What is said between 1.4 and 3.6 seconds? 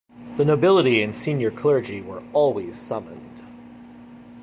clergy were always summoned.